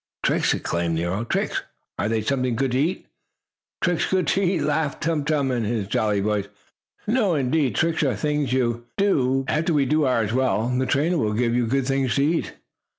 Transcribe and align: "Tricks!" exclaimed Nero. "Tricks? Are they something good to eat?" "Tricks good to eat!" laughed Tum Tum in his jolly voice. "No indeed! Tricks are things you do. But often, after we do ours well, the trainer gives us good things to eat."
"Tricks!" 0.23 0.55
exclaimed 0.55 0.95
Nero. 0.95 1.23
"Tricks? 1.25 1.61
Are 1.99 2.09
they 2.09 2.23
something 2.23 2.55
good 2.55 2.71
to 2.71 2.79
eat?" 2.79 3.05
"Tricks 3.83 4.09
good 4.09 4.25
to 4.29 4.41
eat!" 4.41 4.61
laughed 4.61 5.03
Tum 5.03 5.23
Tum 5.23 5.51
in 5.51 5.63
his 5.63 5.85
jolly 5.87 6.21
voice. 6.21 6.47
"No 7.05 7.35
indeed! 7.35 7.75
Tricks 7.75 8.01
are 8.01 8.15
things 8.15 8.51
you 8.51 8.85
do. 8.97 9.43
But 9.45 9.51
often, 9.53 9.59
after 9.59 9.73
we 9.75 9.85
do 9.85 10.05
ours 10.05 10.33
well, 10.33 10.69
the 10.69 10.87
trainer 10.87 11.31
gives 11.35 11.55
us 11.55 11.69
good 11.69 11.85
things 11.85 12.15
to 12.15 12.23
eat." 12.23 12.53